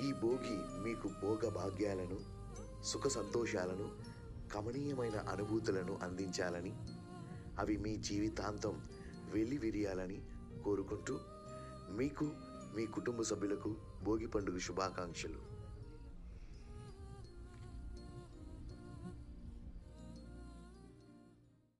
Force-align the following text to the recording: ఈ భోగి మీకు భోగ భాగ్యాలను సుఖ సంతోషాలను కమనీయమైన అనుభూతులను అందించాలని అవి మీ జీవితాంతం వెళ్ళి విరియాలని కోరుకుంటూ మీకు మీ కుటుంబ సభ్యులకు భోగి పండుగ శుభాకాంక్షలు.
ఈ 0.00 0.12
భోగి 0.12 0.82
మీకు 0.82 1.08
భోగ 1.08 1.48
భాగ్యాలను 1.48 2.18
సుఖ 2.84 3.06
సంతోషాలను 3.06 3.90
కమనీయమైన 4.52 5.16
అనుభూతులను 5.16 5.98
అందించాలని 6.02 6.72
అవి 7.58 7.76
మీ 7.76 7.96
జీవితాంతం 7.96 8.82
వెళ్ళి 9.30 9.58
విరియాలని 9.58 10.22
కోరుకుంటూ 10.64 11.18
మీకు 11.90 12.30
మీ 12.76 12.86
కుటుంబ 12.86 13.22
సభ్యులకు 13.22 13.76
భోగి 14.02 14.26
పండుగ 14.26 14.58
శుభాకాంక్షలు. 14.58 15.55